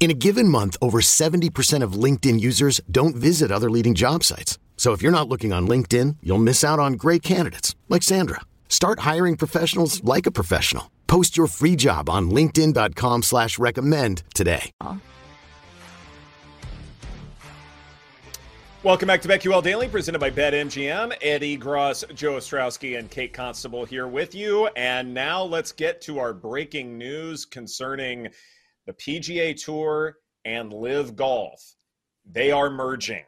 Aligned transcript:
In 0.00 0.10
a 0.10 0.14
given 0.14 0.48
month, 0.48 0.78
over 0.80 1.02
70% 1.02 1.82
of 1.82 1.92
LinkedIn 1.92 2.40
users 2.40 2.80
don't 2.90 3.14
visit 3.14 3.52
other 3.52 3.70
leading 3.70 3.94
job 3.94 4.24
sites. 4.24 4.58
So 4.78 4.92
if 4.92 5.02
you're 5.02 5.12
not 5.12 5.28
looking 5.28 5.52
on 5.52 5.68
LinkedIn, 5.68 6.16
you'll 6.22 6.38
miss 6.38 6.64
out 6.64 6.78
on 6.78 6.94
great 6.94 7.22
candidates 7.22 7.76
like 7.90 8.02
Sandra. 8.02 8.40
Start 8.70 9.00
hiring 9.00 9.36
professionals 9.36 10.02
like 10.02 10.24
a 10.24 10.30
professional. 10.30 10.90
Post 11.06 11.36
your 11.36 11.48
free 11.48 11.76
job 11.76 12.08
on 12.08 12.30
LinkedIn.com 12.30 13.22
slash 13.22 13.58
recommend 13.58 14.22
today. 14.34 14.70
Welcome 18.82 19.08
back 19.08 19.20
to 19.20 19.28
BetQL 19.28 19.62
Daily, 19.62 19.86
presented 19.88 20.20
by 20.20 20.30
BetMGM. 20.30 21.14
Ed 21.20 21.42
Egros, 21.42 22.14
Joe 22.14 22.36
Ostrowski, 22.36 22.98
and 22.98 23.10
Kate 23.10 23.34
Constable 23.34 23.84
here 23.84 24.08
with 24.08 24.34
you. 24.34 24.68
And 24.68 25.12
now 25.12 25.42
let's 25.42 25.72
get 25.72 26.00
to 26.02 26.18
our 26.18 26.32
breaking 26.32 26.96
news 26.96 27.44
concerning 27.44 28.30
the 28.90 29.20
PGA 29.20 29.54
Tour 29.54 30.16
and 30.44 30.72
LIV 30.72 31.14
Golf. 31.14 31.76
They 32.28 32.50
are 32.50 32.70
merging. 32.70 33.24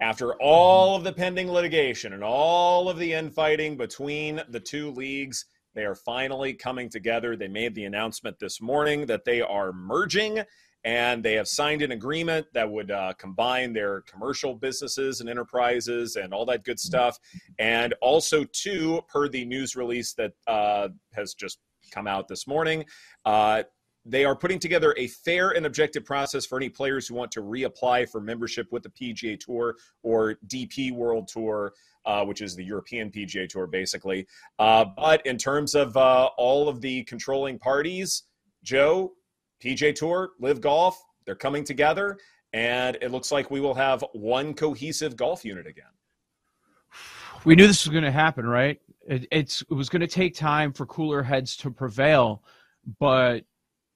After 0.00 0.34
all 0.34 0.96
of 0.96 1.04
the 1.04 1.12
pending 1.12 1.50
litigation 1.50 2.12
and 2.12 2.24
all 2.24 2.88
of 2.88 2.98
the 2.98 3.12
infighting 3.12 3.76
between 3.76 4.42
the 4.48 4.60
two 4.60 4.90
leagues, 4.90 5.44
they 5.74 5.84
are 5.84 5.94
finally 5.94 6.52
coming 6.52 6.88
together. 6.88 7.36
They 7.36 7.48
made 7.48 7.74
the 7.74 7.84
announcement 7.84 8.38
this 8.40 8.60
morning 8.60 9.06
that 9.06 9.24
they 9.24 9.40
are 9.40 9.72
merging 9.72 10.40
and 10.84 11.22
they 11.22 11.34
have 11.34 11.48
signed 11.48 11.82
an 11.82 11.92
agreement 11.92 12.46
that 12.54 12.68
would 12.68 12.90
uh, 12.90 13.12
combine 13.18 13.72
their 13.72 14.00
commercial 14.02 14.54
businesses 14.54 15.20
and 15.20 15.28
enterprises 15.28 16.16
and 16.16 16.32
all 16.32 16.46
that 16.46 16.64
good 16.64 16.80
stuff. 16.80 17.18
And 17.58 17.94
also, 18.00 18.44
too, 18.52 19.02
per 19.08 19.28
the 19.28 19.44
news 19.44 19.76
release 19.76 20.14
that 20.14 20.32
uh, 20.48 20.88
has 21.12 21.34
just 21.34 21.58
come 21.90 22.06
out 22.06 22.28
this 22.28 22.46
morning, 22.46 22.84
uh, 23.24 23.62
they 24.08 24.24
are 24.24 24.34
putting 24.34 24.58
together 24.58 24.94
a 24.96 25.06
fair 25.06 25.50
and 25.50 25.66
objective 25.66 26.04
process 26.04 26.46
for 26.46 26.56
any 26.56 26.70
players 26.70 27.06
who 27.06 27.14
want 27.14 27.30
to 27.32 27.42
reapply 27.42 28.08
for 28.08 28.20
membership 28.20 28.72
with 28.72 28.82
the 28.82 28.88
PGA 28.88 29.38
Tour 29.38 29.76
or 30.02 30.36
DP 30.46 30.92
World 30.92 31.28
Tour, 31.28 31.74
uh, 32.06 32.24
which 32.24 32.40
is 32.40 32.56
the 32.56 32.64
European 32.64 33.10
PGA 33.10 33.46
Tour, 33.46 33.66
basically. 33.66 34.26
Uh, 34.58 34.86
but 34.96 35.24
in 35.26 35.36
terms 35.36 35.74
of 35.74 35.94
uh, 35.96 36.30
all 36.38 36.68
of 36.68 36.80
the 36.80 37.04
controlling 37.04 37.58
parties, 37.58 38.22
Joe, 38.62 39.12
PGA 39.62 39.94
Tour, 39.94 40.30
LIV 40.40 40.62
Golf, 40.62 41.02
they're 41.26 41.34
coming 41.34 41.62
together, 41.62 42.16
and 42.54 42.96
it 43.02 43.10
looks 43.10 43.30
like 43.30 43.50
we 43.50 43.60
will 43.60 43.74
have 43.74 44.02
one 44.14 44.54
cohesive 44.54 45.16
golf 45.16 45.44
unit 45.44 45.66
again. 45.66 45.84
We 47.44 47.54
knew 47.54 47.66
this 47.66 47.84
was 47.84 47.92
going 47.92 48.04
to 48.04 48.10
happen, 48.10 48.46
right? 48.46 48.80
It, 49.06 49.26
it's 49.30 49.62
it 49.62 49.74
was 49.74 49.88
going 49.88 50.00
to 50.00 50.06
take 50.08 50.34
time 50.34 50.72
for 50.72 50.86
cooler 50.86 51.22
heads 51.22 51.56
to 51.58 51.70
prevail, 51.70 52.42
but 52.98 53.44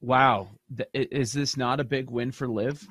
wow, 0.03 0.49
is 0.93 1.33
this 1.33 1.57
not 1.57 1.81
a 1.81 1.85
big 1.85 2.11
win 2.11 2.33
for 2.33 2.49
LIV? 2.49 2.87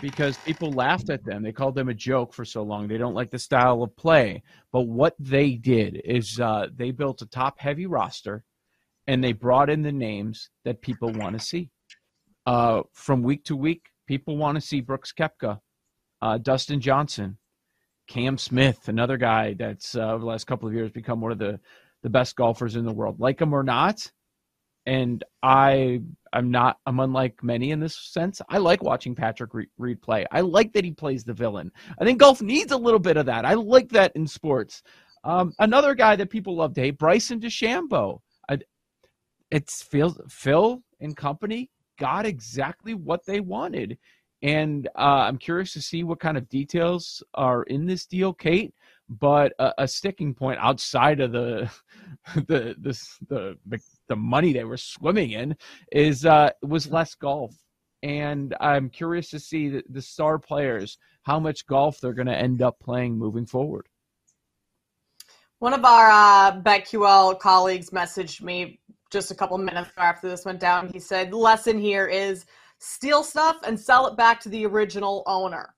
Because 0.00 0.36
people 0.38 0.72
laughed 0.72 1.10
at 1.10 1.24
them. 1.24 1.42
They 1.42 1.52
called 1.52 1.76
them 1.76 1.88
a 1.88 1.94
joke 1.94 2.34
for 2.34 2.44
so 2.44 2.62
long. 2.62 2.88
They 2.88 2.98
don't 2.98 3.14
like 3.14 3.30
the 3.30 3.38
style 3.38 3.82
of 3.82 3.96
play. 3.96 4.42
But 4.72 4.82
what 4.82 5.14
they 5.18 5.52
did 5.52 6.00
is 6.04 6.40
uh, 6.40 6.66
they 6.74 6.90
built 6.90 7.22
a 7.22 7.26
top 7.26 7.58
heavy 7.58 7.86
roster 7.86 8.44
and 9.06 9.22
they 9.22 9.32
brought 9.32 9.70
in 9.70 9.82
the 9.82 9.92
names 9.92 10.50
that 10.64 10.82
people 10.82 11.12
want 11.12 11.38
to 11.38 11.44
see. 11.44 11.70
Uh, 12.46 12.82
from 12.92 13.22
week 13.22 13.44
to 13.44 13.56
week, 13.56 13.90
people 14.06 14.36
want 14.36 14.56
to 14.56 14.60
see 14.60 14.80
Brooks 14.80 15.12
Koepka, 15.18 15.60
uh, 16.20 16.38
Dustin 16.38 16.80
Johnson, 16.80 17.38
Cam 18.08 18.38
Smith, 18.38 18.88
another 18.88 19.16
guy 19.16 19.54
that's 19.54 19.94
uh, 19.94 20.10
over 20.10 20.20
the 20.20 20.26
last 20.26 20.46
couple 20.46 20.66
of 20.66 20.74
years 20.74 20.90
become 20.90 21.20
one 21.20 21.32
of 21.32 21.38
the, 21.38 21.60
the 22.02 22.10
best 22.10 22.36
golfers 22.36 22.74
in 22.74 22.84
the 22.84 22.92
world. 22.92 23.20
Like 23.20 23.40
him 23.40 23.52
or 23.52 23.62
not, 23.62 24.10
and 24.88 25.22
I 25.42 26.00
I'm 26.32 26.50
not 26.50 26.78
I'm 26.86 26.98
unlike 26.98 27.44
many 27.44 27.70
in 27.70 27.78
this 27.78 27.96
sense. 27.96 28.40
I 28.48 28.58
like 28.58 28.82
watching 28.82 29.14
Patrick 29.14 29.50
Reed 29.76 30.00
play. 30.00 30.26
I 30.32 30.40
like 30.40 30.72
that 30.72 30.84
he 30.84 30.92
plays 30.92 31.24
the 31.24 31.34
villain. 31.34 31.70
I 32.00 32.04
think 32.04 32.18
golf 32.18 32.40
needs 32.40 32.72
a 32.72 32.76
little 32.76 32.98
bit 32.98 33.18
of 33.18 33.26
that. 33.26 33.44
I 33.44 33.54
like 33.54 33.90
that 33.90 34.12
in 34.16 34.26
sports. 34.26 34.82
Um, 35.24 35.52
another 35.58 35.94
guy 35.94 36.16
that 36.16 36.30
people 36.30 36.56
love 36.56 36.72
to 36.74 36.80
hate, 36.80 36.98
Bryson 36.98 37.38
DeChambeau. 37.38 38.20
I, 38.48 38.58
it's 39.50 39.82
feels 39.82 40.18
Phil 40.30 40.82
and 41.00 41.14
company 41.14 41.70
got 41.98 42.24
exactly 42.24 42.94
what 42.94 43.26
they 43.26 43.40
wanted, 43.40 43.98
and 44.42 44.88
uh, 44.96 45.26
I'm 45.26 45.36
curious 45.36 45.74
to 45.74 45.82
see 45.82 46.02
what 46.02 46.20
kind 46.20 46.38
of 46.38 46.48
details 46.48 47.22
are 47.34 47.64
in 47.64 47.84
this 47.84 48.06
deal, 48.06 48.32
Kate. 48.32 48.72
But 49.10 49.52
a, 49.58 49.72
a 49.78 49.88
sticking 49.88 50.34
point 50.34 50.60
outside 50.60 51.20
of 51.20 51.32
the 51.32 51.70
the 52.34 52.74
this 52.78 53.18
the 53.28 53.58
the 54.08 54.16
money 54.16 54.52
they 54.52 54.64
were 54.64 54.76
swimming 54.76 55.32
in 55.32 55.56
is 55.92 56.24
uh, 56.26 56.50
was 56.62 56.90
less 56.90 57.14
golf. 57.14 57.54
And 58.02 58.54
I'm 58.60 58.88
curious 58.88 59.28
to 59.30 59.40
see 59.40 59.68
the, 59.68 59.82
the 59.88 60.02
star 60.02 60.38
players 60.38 60.98
how 61.22 61.38
much 61.40 61.66
golf 61.66 62.00
they're 62.00 62.12
going 62.12 62.28
to 62.28 62.36
end 62.36 62.62
up 62.62 62.78
playing 62.80 63.18
moving 63.18 63.44
forward. 63.44 63.88
One 65.58 65.74
of 65.74 65.84
our 65.84 66.08
uh, 66.08 66.60
BetQL 66.60 67.38
colleagues 67.40 67.90
messaged 67.90 68.42
me 68.42 68.80
just 69.10 69.30
a 69.30 69.34
couple 69.34 69.58
minutes 69.58 69.90
after 69.96 70.28
this 70.28 70.44
went 70.44 70.60
down. 70.60 70.88
He 70.92 71.00
said, 71.00 71.34
"Lesson 71.34 71.78
here 71.78 72.06
is 72.06 72.46
steal 72.78 73.24
stuff 73.24 73.56
and 73.66 73.78
sell 73.78 74.06
it 74.06 74.16
back 74.16 74.40
to 74.40 74.48
the 74.48 74.64
original 74.66 75.24
owner." 75.26 75.74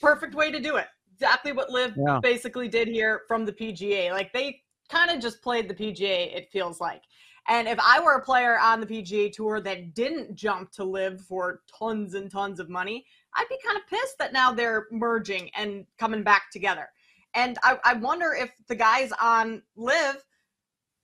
Perfect 0.00 0.34
way 0.34 0.52
to 0.52 0.60
do 0.60 0.76
it. 0.76 0.86
Exactly 1.14 1.52
what 1.52 1.70
LIV 1.70 1.94
yeah. 1.96 2.20
basically 2.22 2.68
did 2.68 2.86
here 2.86 3.22
from 3.26 3.44
the 3.44 3.52
PGA. 3.52 4.12
Like 4.12 4.32
they 4.32 4.60
kind 4.88 5.10
of 5.10 5.20
just 5.20 5.42
played 5.42 5.68
the 5.68 5.74
PGA. 5.74 6.34
It 6.34 6.50
feels 6.52 6.80
like. 6.80 7.02
And 7.48 7.68
if 7.68 7.78
I 7.78 8.00
were 8.00 8.14
a 8.14 8.24
player 8.24 8.58
on 8.58 8.80
the 8.80 8.86
PGA 8.86 9.30
Tour 9.30 9.60
that 9.60 9.94
didn't 9.94 10.34
jump 10.34 10.70
to 10.72 10.84
LIV 10.84 11.20
for 11.20 11.60
tons 11.78 12.14
and 12.14 12.30
tons 12.30 12.58
of 12.58 12.70
money, 12.70 13.04
I'd 13.34 13.48
be 13.48 13.58
kind 13.64 13.76
of 13.76 13.86
pissed 13.86 14.18
that 14.18 14.32
now 14.32 14.52
they're 14.52 14.86
merging 14.90 15.50
and 15.56 15.84
coming 15.98 16.22
back 16.22 16.50
together. 16.50 16.88
And 17.34 17.58
I, 17.62 17.78
I 17.84 17.94
wonder 17.94 18.32
if 18.32 18.50
the 18.68 18.76
guys 18.76 19.10
on 19.20 19.62
LIV 19.76 20.24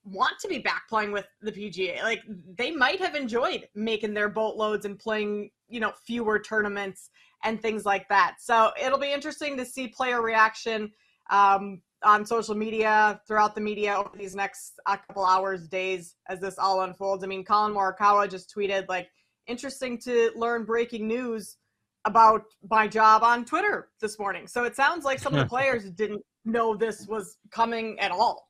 want 0.04 0.38
to 0.40 0.48
be 0.48 0.58
back 0.58 0.88
playing 0.88 1.12
with 1.12 1.26
the 1.42 1.52
PGA. 1.52 2.02
Like 2.02 2.22
they 2.56 2.70
might 2.70 3.00
have 3.00 3.14
enjoyed 3.14 3.68
making 3.74 4.14
their 4.14 4.28
boatloads 4.28 4.86
and 4.86 4.98
playing, 4.98 5.50
you 5.68 5.80
know, 5.80 5.92
fewer 6.06 6.38
tournaments 6.38 7.10
and 7.44 7.60
things 7.60 7.84
like 7.84 8.08
that. 8.08 8.36
So 8.38 8.70
it'll 8.82 8.98
be 8.98 9.12
interesting 9.12 9.56
to 9.58 9.64
see 9.64 9.88
player 9.88 10.22
reaction. 10.22 10.90
Um, 11.30 11.82
on 12.02 12.24
social 12.24 12.54
media, 12.54 13.20
throughout 13.26 13.54
the 13.54 13.60
media 13.60 13.94
over 13.94 14.10
these 14.16 14.34
next 14.34 14.80
uh, 14.86 14.96
couple 14.96 15.24
hours, 15.24 15.68
days 15.68 16.16
as 16.28 16.40
this 16.40 16.58
all 16.58 16.82
unfolds. 16.82 17.24
I 17.24 17.26
mean, 17.26 17.44
Collin 17.44 17.74
Morikawa 17.74 18.30
just 18.30 18.54
tweeted 18.54 18.88
like, 18.88 19.08
interesting 19.46 19.98
to 19.98 20.30
learn 20.36 20.64
breaking 20.64 21.06
news 21.06 21.56
about 22.04 22.42
my 22.70 22.88
job 22.88 23.22
on 23.22 23.44
Twitter 23.44 23.88
this 24.00 24.18
morning. 24.18 24.46
So 24.46 24.64
it 24.64 24.76
sounds 24.76 25.04
like 25.04 25.18
some 25.18 25.34
of 25.34 25.40
the 25.40 25.46
players 25.56 25.90
didn't 25.90 26.22
know 26.44 26.74
this 26.74 27.06
was 27.06 27.36
coming 27.50 27.98
at 27.98 28.10
all. 28.10 28.48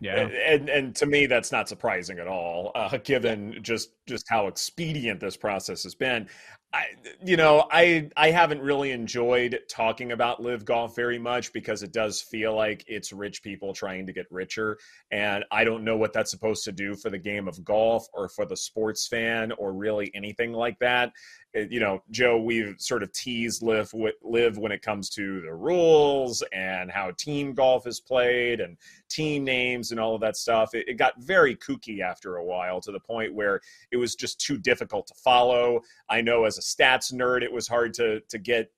Yeah, 0.00 0.28
and 0.46 0.68
and 0.68 0.94
to 0.96 1.06
me 1.06 1.26
that's 1.26 1.50
not 1.50 1.68
surprising 1.68 2.20
at 2.20 2.28
all, 2.28 2.70
uh, 2.76 2.98
given 2.98 3.58
just 3.62 3.90
just 4.06 4.26
how 4.28 4.46
expedient 4.46 5.18
this 5.18 5.36
process 5.36 5.82
has 5.82 5.96
been. 5.96 6.28
I, 6.70 6.84
you 7.24 7.38
know, 7.38 7.66
I 7.70 8.10
I 8.14 8.30
haven't 8.30 8.60
really 8.60 8.90
enjoyed 8.90 9.58
talking 9.70 10.12
about 10.12 10.42
LIV 10.42 10.66
golf 10.66 10.94
very 10.94 11.18
much 11.18 11.50
because 11.54 11.82
it 11.82 11.92
does 11.92 12.20
feel 12.20 12.54
like 12.54 12.84
it's 12.86 13.10
rich 13.10 13.42
people 13.42 13.72
trying 13.72 14.06
to 14.06 14.12
get 14.12 14.26
richer, 14.30 14.78
and 15.10 15.46
I 15.50 15.64
don't 15.64 15.82
know 15.82 15.96
what 15.96 16.12
that's 16.12 16.30
supposed 16.30 16.64
to 16.64 16.72
do 16.72 16.94
for 16.94 17.08
the 17.08 17.18
game 17.18 17.48
of 17.48 17.64
golf 17.64 18.06
or 18.12 18.28
for 18.28 18.44
the 18.44 18.56
sports 18.56 19.08
fan 19.08 19.52
or 19.52 19.72
really 19.72 20.10
anything 20.14 20.52
like 20.52 20.78
that. 20.80 21.12
Uh, 21.56 21.60
you 21.70 21.80
know, 21.80 22.02
Joe, 22.10 22.38
we've 22.38 22.74
sort 22.78 23.02
of 23.02 23.12
teased 23.12 23.62
LIV, 23.62 23.94
LIV 24.22 24.58
when 24.58 24.72
it 24.72 24.82
comes 24.82 25.08
to 25.10 25.40
the 25.40 25.54
rules 25.54 26.42
and 26.52 26.90
how 26.90 27.10
team 27.12 27.54
golf 27.54 27.86
is 27.86 28.00
played 28.00 28.60
and 28.60 28.76
team 29.08 29.44
names 29.44 29.90
and 29.90 29.98
all 29.98 30.14
of 30.14 30.20
that 30.20 30.36
stuff. 30.36 30.74
It, 30.74 30.86
it, 30.88 30.98
got 30.98 31.14
very 31.18 31.56
kooky 31.56 32.00
after 32.00 32.36
a 32.36 32.44
while 32.44 32.80
to 32.82 32.92
the 32.92 33.00
point 33.00 33.32
where 33.32 33.60
it 33.90 33.96
was 33.96 34.14
just 34.14 34.40
too 34.40 34.58
difficult 34.58 35.06
to 35.06 35.14
follow. 35.14 35.80
I 36.10 36.20
know 36.20 36.44
as 36.44 36.57
a 36.58 36.62
stats 36.62 37.12
nerd, 37.12 37.42
it 37.42 37.52
was 37.52 37.68
hard 37.68 37.94
to 37.94 38.20
to 38.28 38.38
get 38.38 38.70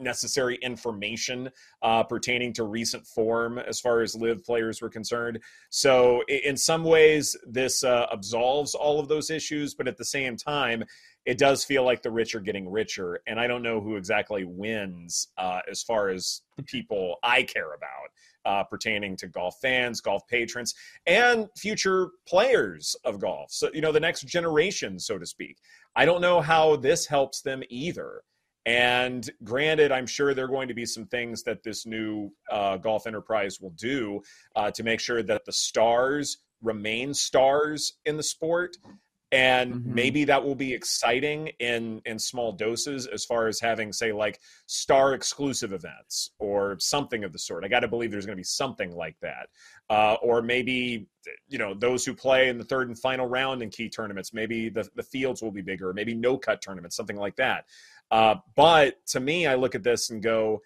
necessary 0.00 0.58
information 0.62 1.50
uh, 1.82 2.02
pertaining 2.02 2.52
to 2.54 2.64
recent 2.64 3.06
form 3.06 3.58
as 3.58 3.80
far 3.80 4.00
as 4.00 4.14
LIV 4.14 4.44
players 4.44 4.80
were 4.80 4.88
concerned. 4.88 5.38
So, 5.70 6.22
in 6.28 6.56
some 6.56 6.84
ways, 6.84 7.36
this 7.46 7.84
uh, 7.84 8.06
absolves 8.10 8.74
all 8.74 8.98
of 8.98 9.08
those 9.08 9.30
issues, 9.30 9.74
but 9.74 9.86
at 9.86 9.96
the 9.96 10.04
same 10.04 10.36
time, 10.36 10.84
it 11.26 11.38
does 11.38 11.64
feel 11.64 11.84
like 11.84 12.02
the 12.02 12.10
rich 12.10 12.34
are 12.34 12.40
getting 12.40 12.70
richer. 12.70 13.20
And 13.26 13.38
I 13.38 13.46
don't 13.46 13.62
know 13.62 13.80
who 13.80 13.96
exactly 13.96 14.44
wins 14.44 15.28
uh, 15.36 15.60
as 15.70 15.82
far 15.82 16.08
as 16.08 16.42
the 16.56 16.62
people 16.62 17.16
I 17.22 17.42
care 17.42 17.72
about. 17.74 18.10
Uh, 18.46 18.64
pertaining 18.64 19.14
to 19.14 19.28
golf 19.28 19.54
fans, 19.60 20.00
golf 20.00 20.26
patrons, 20.26 20.74
and 21.06 21.46
future 21.58 22.08
players 22.26 22.96
of 23.04 23.20
golf. 23.20 23.52
So, 23.52 23.68
you 23.74 23.82
know, 23.82 23.92
the 23.92 24.00
next 24.00 24.26
generation, 24.26 24.98
so 24.98 25.18
to 25.18 25.26
speak. 25.26 25.58
I 25.94 26.06
don't 26.06 26.22
know 26.22 26.40
how 26.40 26.76
this 26.76 27.04
helps 27.04 27.42
them 27.42 27.62
either. 27.68 28.22
And 28.64 29.28
granted, 29.44 29.92
I'm 29.92 30.06
sure 30.06 30.32
there 30.32 30.46
are 30.46 30.48
going 30.48 30.68
to 30.68 30.74
be 30.74 30.86
some 30.86 31.04
things 31.04 31.42
that 31.42 31.62
this 31.62 31.84
new 31.84 32.30
uh, 32.50 32.78
golf 32.78 33.06
enterprise 33.06 33.60
will 33.60 33.74
do 33.76 34.22
uh, 34.56 34.70
to 34.70 34.82
make 34.82 35.00
sure 35.00 35.22
that 35.22 35.44
the 35.44 35.52
stars 35.52 36.38
remain 36.62 37.12
stars 37.12 37.92
in 38.06 38.16
the 38.16 38.22
sport 38.22 38.76
and 39.32 39.74
mm-hmm. 39.74 39.94
maybe 39.94 40.24
that 40.24 40.42
will 40.42 40.54
be 40.54 40.72
exciting 40.74 41.48
in 41.60 42.02
in 42.04 42.18
small 42.18 42.52
doses 42.52 43.06
as 43.06 43.24
far 43.24 43.46
as 43.46 43.60
having 43.60 43.92
say 43.92 44.12
like 44.12 44.40
star 44.66 45.14
exclusive 45.14 45.72
events 45.72 46.30
or 46.38 46.76
something 46.80 47.22
of 47.22 47.32
the 47.32 47.38
sort 47.38 47.64
i 47.64 47.68
got 47.68 47.80
to 47.80 47.88
believe 47.88 48.10
there's 48.10 48.26
going 48.26 48.36
to 48.36 48.40
be 48.40 48.44
something 48.44 48.94
like 48.94 49.16
that 49.20 49.48
uh, 49.88 50.14
or 50.22 50.42
maybe 50.42 51.06
you 51.48 51.58
know 51.58 51.74
those 51.74 52.04
who 52.04 52.14
play 52.14 52.48
in 52.48 52.58
the 52.58 52.64
third 52.64 52.88
and 52.88 52.98
final 52.98 53.26
round 53.26 53.62
in 53.62 53.70
key 53.70 53.88
tournaments 53.88 54.32
maybe 54.32 54.68
the, 54.68 54.88
the 54.96 55.02
fields 55.02 55.42
will 55.42 55.52
be 55.52 55.62
bigger 55.62 55.92
maybe 55.92 56.14
no 56.14 56.36
cut 56.36 56.60
tournaments 56.60 56.96
something 56.96 57.16
like 57.16 57.36
that 57.36 57.64
uh, 58.10 58.34
but 58.56 58.94
to 59.06 59.20
me 59.20 59.46
i 59.46 59.54
look 59.54 59.74
at 59.74 59.82
this 59.82 60.10
and 60.10 60.22
go 60.22 60.60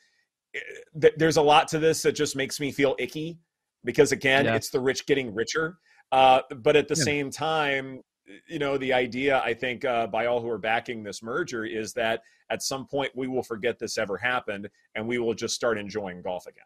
eh, 0.55 0.61
th- 1.01 1.15
there's 1.19 1.37
a 1.37 1.43
lot 1.43 1.69
to 1.69 1.79
this 1.79 2.03
that 2.03 2.13
just 2.13 2.35
makes 2.35 2.61
me 2.61 2.73
feel 2.73 2.95
icky 2.99 3.39
because 3.85 4.11
again 4.11 4.47
yeah. 4.47 4.55
it's 4.55 4.71
the 4.71 4.81
rich 4.81 5.07
getting 5.07 5.35
richer 5.35 5.77
uh, 6.13 6.41
but 6.63 6.77
at 6.77 6.89
the 6.89 6.95
yeah. 6.97 7.05
same 7.05 7.31
time 7.31 8.01
you 8.47 8.59
know 8.59 8.77
the 8.79 8.93
idea 8.93 9.41
i 9.45 9.53
think 9.53 9.85
uh, 9.85 10.07
by 10.07 10.27
all 10.27 10.41
who 10.41 10.49
are 10.49 10.59
backing 10.59 11.03
this 11.03 11.23
merger 11.23 11.65
is 11.65 11.93
that 11.93 12.23
at 12.51 12.63
some 12.63 12.87
point 12.87 13.11
we 13.15 13.27
will 13.27 13.43
forget 13.43 13.79
this 13.79 13.99
ever 13.99 14.17
happened 14.17 14.69
and 14.95 15.07
we 15.07 15.19
will 15.19 15.35
just 15.35 15.55
start 15.55 15.79
enjoying 15.79 16.23
golf 16.23 16.47
again 16.47 16.65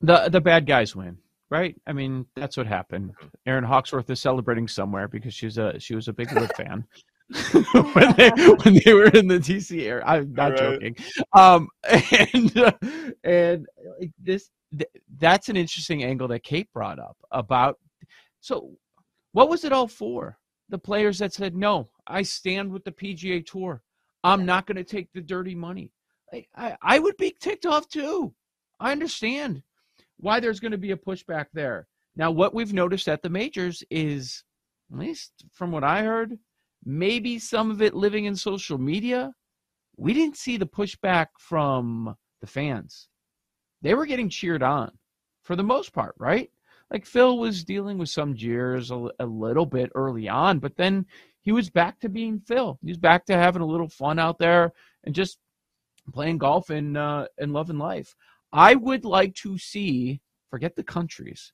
the 0.00 0.28
the 0.28 0.40
bad 0.40 0.66
guys 0.66 0.94
win 0.94 1.16
right 1.50 1.80
i 1.86 1.92
mean 1.92 2.26
that's 2.36 2.56
what 2.56 2.66
happened 2.66 3.10
mm-hmm. 3.10 3.28
erin 3.46 3.64
hawksworth 3.64 4.08
is 4.10 4.20
celebrating 4.20 4.68
somewhere 4.68 5.08
because 5.08 5.34
she's 5.34 5.58
a 5.58 5.78
she 5.78 5.94
was 5.94 6.08
a 6.08 6.12
big 6.12 6.32
LIV 6.32 6.50
fan 6.56 6.84
when 7.94 8.14
they 8.16 8.30
when 8.30 8.80
they 8.84 8.92
were 8.92 9.08
in 9.08 9.26
the 9.28 9.38
DC 9.38 9.82
area. 9.82 10.04
I'm 10.04 10.32
not 10.34 10.52
right. 10.52 10.58
joking. 10.58 10.96
Um, 11.32 11.68
and 12.32 12.56
uh, 12.56 12.72
and 13.24 13.66
this 14.18 14.50
th- 14.76 14.90
that's 15.18 15.48
an 15.48 15.56
interesting 15.56 16.04
angle 16.04 16.28
that 16.28 16.42
Kate 16.42 16.70
brought 16.72 16.98
up 16.98 17.16
about. 17.30 17.78
So, 18.40 18.72
what 19.32 19.48
was 19.48 19.64
it 19.64 19.72
all 19.72 19.88
for? 19.88 20.36
The 20.68 20.78
players 20.78 21.18
that 21.18 21.32
said, 21.32 21.54
no, 21.54 21.88
I 22.06 22.22
stand 22.22 22.72
with 22.72 22.84
the 22.84 22.92
PGA 22.92 23.44
Tour. 23.44 23.82
I'm 24.24 24.46
not 24.46 24.66
going 24.66 24.76
to 24.76 24.84
take 24.84 25.12
the 25.12 25.20
dirty 25.20 25.54
money. 25.54 25.92
I, 26.32 26.46
I, 26.56 26.76
I 26.82 26.98
would 26.98 27.16
be 27.16 27.34
ticked 27.38 27.66
off 27.66 27.88
too. 27.88 28.34
I 28.80 28.92
understand 28.92 29.62
why 30.18 30.40
there's 30.40 30.60
going 30.60 30.72
to 30.72 30.78
be 30.78 30.92
a 30.92 30.96
pushback 30.96 31.46
there. 31.52 31.88
Now, 32.16 32.30
what 32.30 32.54
we've 32.54 32.72
noticed 32.72 33.08
at 33.08 33.22
the 33.22 33.30
majors 33.30 33.82
is, 33.90 34.44
at 34.92 34.98
least 34.98 35.44
from 35.52 35.72
what 35.72 35.84
I 35.84 36.02
heard, 36.02 36.38
maybe 36.84 37.38
some 37.38 37.70
of 37.70 37.80
it 37.82 37.94
living 37.94 38.26
in 38.26 38.36
social 38.36 38.78
media. 38.78 39.32
We 39.96 40.12
didn't 40.12 40.36
see 40.36 40.56
the 40.56 40.66
pushback 40.66 41.28
from 41.38 42.16
the 42.40 42.46
fans. 42.46 43.08
They 43.82 43.94
were 43.94 44.06
getting 44.06 44.28
cheered 44.28 44.62
on 44.62 44.92
for 45.42 45.56
the 45.56 45.62
most 45.62 45.92
part, 45.92 46.14
right? 46.18 46.50
Like 46.92 47.06
Phil 47.06 47.38
was 47.38 47.64
dealing 47.64 47.96
with 47.96 48.10
some 48.10 48.34
jeers 48.36 48.90
a, 48.90 49.08
a, 49.18 49.24
little 49.24 49.64
bit 49.64 49.90
early 49.94 50.28
on, 50.28 50.58
but 50.58 50.76
then 50.76 51.06
he 51.40 51.50
was 51.50 51.70
back 51.70 51.98
to 52.00 52.08
being 52.08 52.38
Phil. 52.38 52.78
He's 52.84 52.98
back 52.98 53.24
to 53.26 53.34
having 53.34 53.62
a 53.62 53.66
little 53.66 53.88
fun 53.88 54.18
out 54.18 54.38
there 54.38 54.72
and 55.04 55.14
just 55.14 55.38
playing 56.12 56.38
golf 56.38 56.68
and 56.68 56.96
uh, 56.96 57.26
and 57.38 57.52
loving 57.52 57.78
life. 57.78 58.14
I 58.52 58.74
would 58.74 59.06
like 59.06 59.34
to 59.36 59.56
see, 59.56 60.20
forget 60.50 60.76
the 60.76 60.84
countries. 60.84 61.52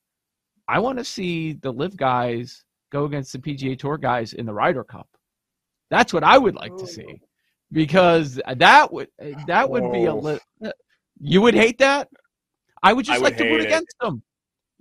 I 0.66 0.80
want 0.80 0.98
to 0.98 1.04
see 1.04 1.52
the 1.52 1.72
LIV 1.72 1.96
guys 1.96 2.64
go 2.90 3.04
against 3.04 3.32
the 3.32 3.38
PGA 3.38 3.78
Tour 3.78 3.96
guys 3.96 4.32
in 4.32 4.44
the 4.44 4.52
Ryder 4.52 4.84
Cup. 4.84 5.08
That's 5.88 6.12
what 6.12 6.24
I 6.24 6.36
would 6.36 6.56
like 6.56 6.76
to 6.76 6.86
see, 6.86 7.20
because 7.70 8.40
that 8.56 8.92
would 8.92 9.08
that 9.46 9.70
would 9.70 9.92
be 9.92 10.06
a 10.06 10.14
little. 10.14 10.40
You 11.20 11.42
would 11.42 11.54
hate 11.54 11.78
that. 11.78 12.08
I 12.82 12.92
would 12.92 13.04
just 13.04 13.20
I 13.20 13.22
like 13.22 13.36
to 13.36 13.44
root 13.44 13.64
against 13.64 13.94
them. 14.00 14.22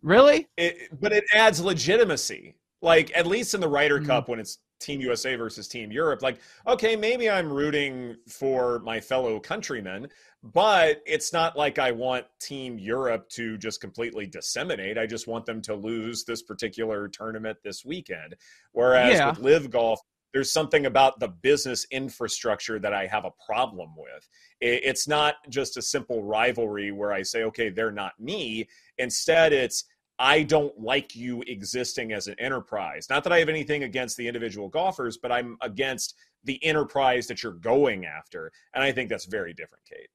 Really? 0.08 0.48
It, 0.56 1.00
but 1.02 1.12
it 1.12 1.26
adds 1.34 1.60
legitimacy. 1.60 2.56
Like 2.82 3.12
at 3.16 3.28
least 3.28 3.54
in 3.54 3.60
the 3.60 3.68
Ryder 3.68 3.98
mm-hmm. 3.98 4.08
Cup 4.08 4.30
when 4.30 4.40
it's 4.40 4.60
Team 4.80 5.02
USA 5.02 5.36
versus 5.36 5.68
Team 5.68 5.92
Europe, 5.92 6.22
like 6.22 6.40
okay, 6.66 6.96
maybe 6.96 7.30
I'm 7.30 7.52
rooting 7.52 8.16
for 8.28 8.80
my 8.80 9.02
fellow 9.02 9.40
countrymen, 9.40 10.08
but 10.44 11.02
it's 11.06 11.34
not 11.34 11.58
like 11.58 11.78
I 11.78 11.92
want 11.92 12.26
Team 12.40 12.80
Europe 12.80 13.28
to 13.30 13.58
just 13.58 13.82
completely 13.82 14.28
disseminate. 14.28 14.98
I 14.98 15.08
just 15.08 15.28
want 15.28 15.46
them 15.46 15.62
to 15.64 15.76
lose 15.76 16.24
this 16.24 16.44
particular 16.44 17.10
tournament 17.10 17.58
this 17.64 17.84
weekend. 17.84 18.36
Whereas 18.72 19.16
yeah. 19.16 19.30
with 19.30 19.40
LIV 19.40 19.72
Golf, 19.72 20.00
there's 20.34 20.52
something 20.52 20.86
about 20.86 21.20
the 21.20 21.30
business 21.30 21.88
infrastructure 21.90 22.80
that 22.80 22.94
I 22.94 23.08
have 23.08 23.26
a 23.26 23.32
problem 23.46 23.90
with. 23.98 24.30
It's 24.62 25.08
not 25.08 25.36
just 25.50 25.78
a 25.78 25.82
simple 25.82 26.24
rivalry 26.24 26.92
where 26.92 27.12
I 27.12 27.24
say, 27.24 27.44
okay, 27.46 27.70
they're 27.70 27.92
not 27.92 28.20
me. 28.20 28.68
Instead, 29.00 29.54
it's 29.54 29.86
I 30.20 30.44
don't 30.44 30.78
like 30.80 31.16
you 31.16 31.44
existing 31.46 32.12
as 32.12 32.28
an 32.28 32.36
enterprise. 32.40 33.08
Not 33.10 33.24
that 33.24 33.34
I 33.34 33.40
have 33.40 33.50
anything 33.50 33.84
against 33.84 34.18
the 34.18 34.28
individual 34.28 34.68
golfers, 34.68 35.18
but 35.18 35.32
I'm 35.32 35.58
against 35.62 36.16
the 36.44 36.64
enterprise 36.64 37.28
that 37.28 37.44
you're 37.44 37.54
going 37.54 38.06
after. 38.06 38.52
And 38.74 38.84
I 38.84 38.92
think 38.92 39.10
that's 39.10 39.26
very 39.26 39.54
different, 39.54 39.84
Kate. 39.86 40.10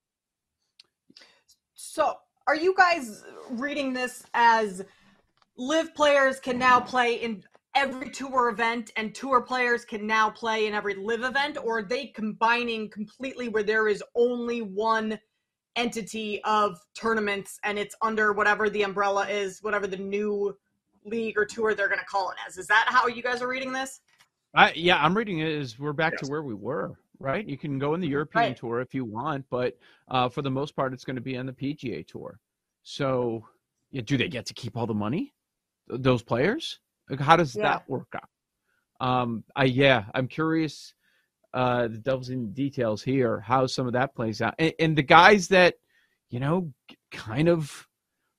So, 1.75 2.17
are 2.47 2.57
you 2.57 2.75
guys 2.77 3.23
reading 3.51 3.93
this 3.93 4.25
as 4.35 4.85
LIV 5.57 5.95
players 5.95 6.41
can 6.41 6.59
now 6.59 6.81
play 6.81 7.15
in 7.15 7.45
every 7.75 8.11
tour 8.11 8.51
event 8.51 8.91
and 8.97 9.15
tour 9.15 9.41
players 9.41 9.85
can 9.85 10.07
now 10.07 10.29
play 10.29 10.67
in 10.67 10.75
every 10.75 10.95
LIV 10.95 11.25
event 11.25 11.59
or 11.63 11.79
are 11.79 11.83
they 11.83 12.07
combining 12.07 12.91
completely 12.91 13.49
where 13.49 13.63
there 13.63 13.89
is 13.89 14.03
only 14.15 14.61
one 14.61 15.19
entity 15.77 16.43
of 16.45 16.79
tournaments 16.95 17.59
and 17.65 17.79
it's 17.79 17.95
under 18.03 18.33
whatever 18.33 18.69
the 18.69 18.83
umbrella 18.83 19.27
is, 19.29 19.63
whatever 19.63 19.87
the 19.87 19.97
new 19.97 20.57
league 21.05 21.39
or 21.39 21.45
tour 21.45 21.75
they're 21.75 21.89
going 21.89 21.99
to 21.99 22.07
call 22.07 22.31
it 22.31 22.37
as. 22.47 22.59
Is 22.59 22.67
that 22.69 22.87
how 22.89 23.07
you 23.07 23.23
guys 23.23 23.43
are 23.43 23.49
reading 23.49 23.73
this? 23.73 24.01
I, 24.55 24.73
yeah, 24.75 25.03
I'm 25.03 25.17
reading 25.17 25.39
it 25.39 25.53
as 25.53 25.79
we're 25.79 25.93
back 25.93 26.13
yes. 26.13 26.23
to 26.23 26.31
where 26.31 26.43
we 26.43 26.55
were, 26.55 26.93
right? 27.19 27.49
You 27.49 27.57
can 27.57 27.79
go 27.79 27.95
in 27.95 28.01
the 28.01 28.09
European 28.09 28.49
right. 28.49 28.57
tour 28.57 28.81
if 28.81 28.95
you 28.95 29.05
want, 29.05 29.47
but 29.51 29.79
uh, 30.09 30.29
for 30.29 30.43
the 30.43 30.51
most 30.51 30.77
part, 30.77 30.93
it's 30.93 31.05
going 31.05 31.17
to 31.17 31.23
be 31.23 31.37
on 31.39 31.47
the 31.47 31.53
PGA 31.53 32.07
tour. 32.07 32.39
So, 32.83 33.47
yeah, 33.91 34.03
do 34.03 34.17
they 34.17 34.29
get 34.29 34.45
to 34.47 34.55
keep 34.55 34.77
all 34.77 34.87
the 34.87 34.95
money? 34.95 35.33
Those 35.89 36.23
players? 36.23 36.81
Like, 37.09 37.21
how 37.21 37.37
does 37.37 37.57
yeah. 37.57 37.63
that 37.63 37.89
work 37.89 38.15
out? 38.15 38.29
Um, 39.01 39.43
I 39.57 39.65
yeah, 39.65 40.05
I'm 40.15 40.29
curious 40.29 40.95
uh, 41.55 41.89
the 41.89 41.99
devil's 41.99 42.31
in 42.31 42.53
details 42.53 43.03
here, 43.03 43.41
how 43.41 43.67
some 43.67 43.87
of 43.87 43.93
that 43.93 44.15
plays 44.15 44.41
out. 44.41 44.55
And, 44.59 44.73
and 44.79 44.97
the 44.97 45.03
guys 45.03 45.49
that, 45.49 45.75
you 46.31 46.41
know, 46.41 46.73
kind 47.11 47.49
of 47.49 47.87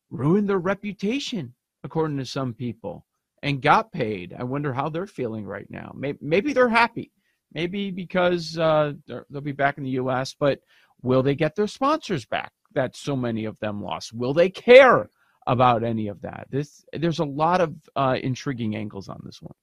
ruined 0.10 0.50
their 0.50 0.60
reputation, 0.60 1.54
according 1.84 2.18
to 2.18 2.26
some 2.26 2.54
people, 2.54 3.06
and 3.44 3.62
got 3.62 3.92
paid. 3.92 4.34
I 4.38 4.44
wonder 4.44 4.74
how 4.74 4.90
they're 4.90 5.06
feeling 5.06 5.46
right 5.46 5.68
now. 5.70 5.92
Maybe, 5.96 6.18
maybe 6.22 6.54
they're 6.54 6.70
happy. 6.70 7.12
Maybe 7.54 7.92
because 7.92 8.58
uh, 8.58 8.94
they'll 9.06 9.42
be 9.42 9.52
back 9.52 9.78
in 9.78 9.84
the 9.84 9.92
U.S., 9.92 10.34
but 10.40 10.60
will 11.04 11.22
they 11.22 11.36
get 11.36 11.56
their 11.56 11.68
sponsors 11.68 12.26
back 12.26 12.52
that 12.74 12.96
so 12.96 13.16
many 13.16 13.46
of 13.46 13.60
them 13.60 13.84
lost? 13.84 14.12
Will 14.14 14.34
they 14.34 14.50
care 14.50 15.10
about 15.46 15.84
any 15.84 16.08
of 16.08 16.22
that? 16.22 16.48
This, 16.50 16.84
there's 16.94 17.20
a 17.20 17.26
lot 17.26 17.62
of 17.62 17.76
uh, 17.96 18.18
intriguing 18.24 18.76
angles 18.76 19.08
on 19.08 19.22
this 19.24 19.40
one. 19.40 19.54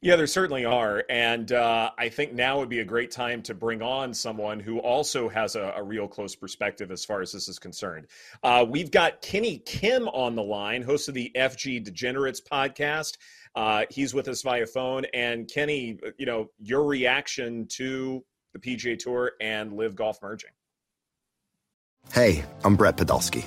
Yeah, 0.00 0.16
there 0.16 0.26
certainly 0.26 0.64
are. 0.64 1.04
And 1.08 1.50
uh, 1.52 1.90
I 1.98 2.08
think 2.08 2.32
now 2.32 2.58
would 2.58 2.68
be 2.68 2.80
a 2.80 2.84
great 2.84 3.10
time 3.10 3.42
to 3.42 3.54
bring 3.54 3.82
on 3.82 4.12
someone 4.12 4.60
who 4.60 4.78
also 4.78 5.28
has 5.28 5.56
a, 5.56 5.74
a 5.76 5.82
real 5.82 6.06
close 6.06 6.34
perspective 6.34 6.90
as 6.90 7.04
far 7.04 7.22
as 7.22 7.32
this 7.32 7.48
is 7.48 7.58
concerned. 7.58 8.06
Uh, 8.42 8.64
we've 8.68 8.90
got 8.90 9.22
Kenny 9.22 9.58
Kim 9.58 10.08
on 10.08 10.34
the 10.34 10.42
line, 10.42 10.82
host 10.82 11.08
of 11.08 11.14
the 11.14 11.30
FG 11.34 11.84
Degenerates 11.84 12.40
podcast. 12.40 13.16
Uh, 13.54 13.84
he's 13.90 14.12
with 14.12 14.28
us 14.28 14.42
via 14.42 14.66
phone. 14.66 15.06
And 15.14 15.48
Kenny, 15.48 15.98
you 16.18 16.26
know, 16.26 16.50
your 16.58 16.84
reaction 16.84 17.66
to 17.70 18.24
the 18.52 18.58
PGA 18.58 18.98
Tour 18.98 19.32
and 19.40 19.72
LIV 19.72 19.96
Golf 19.96 20.18
merging. 20.22 20.50
Hey, 22.12 22.44
I'm 22.64 22.76
Brett 22.76 22.96
Podolsky 22.96 23.46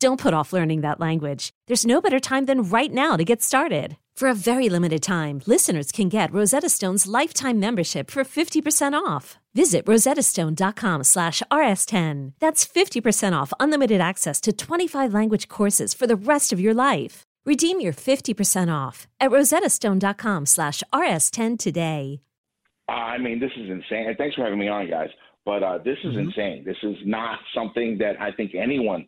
Don't 0.00 0.18
put 0.18 0.32
off 0.32 0.54
learning 0.54 0.80
that 0.80 0.98
language. 0.98 1.50
There's 1.66 1.84
no 1.84 2.00
better 2.00 2.18
time 2.18 2.46
than 2.46 2.62
right 2.62 2.90
now 2.90 3.18
to 3.18 3.24
get 3.24 3.42
started. 3.42 3.98
For 4.16 4.28
a 4.28 4.34
very 4.34 4.70
limited 4.70 5.02
time, 5.02 5.42
listeners 5.46 5.92
can 5.92 6.08
get 6.08 6.32
Rosetta 6.32 6.70
Stone's 6.70 7.06
lifetime 7.06 7.60
membership 7.60 8.10
for 8.10 8.24
50% 8.24 8.94
off. 8.94 9.38
Visit 9.54 9.84
rosettastone.com 9.84 11.04
slash 11.04 11.42
rs10. 11.52 12.32
That's 12.40 12.66
50% 12.66 13.38
off 13.38 13.52
unlimited 13.60 14.00
access 14.00 14.40
to 14.42 14.54
25 14.54 15.12
language 15.12 15.48
courses 15.48 15.92
for 15.92 16.06
the 16.06 16.16
rest 16.16 16.50
of 16.50 16.60
your 16.60 16.74
life. 16.74 17.24
Redeem 17.44 17.80
your 17.80 17.92
50% 17.92 18.72
off 18.72 19.06
at 19.20 19.30
rosettastone.com 19.30 20.46
slash 20.46 20.82
rs10 20.94 21.58
today. 21.58 22.22
I 22.88 23.18
mean, 23.18 23.38
this 23.38 23.52
is 23.54 23.68
insane. 23.68 24.08
And 24.08 24.16
thanks 24.16 24.34
for 24.34 24.44
having 24.44 24.58
me 24.58 24.68
on, 24.68 24.88
guys. 24.88 25.10
But 25.44 25.62
uh, 25.62 25.78
this 25.78 25.98
is 26.04 26.12
mm-hmm. 26.12 26.28
insane. 26.28 26.64
This 26.64 26.76
is 26.82 26.96
not 27.04 27.38
something 27.54 27.98
that 27.98 28.18
I 28.18 28.32
think 28.32 28.54
anyone 28.54 29.06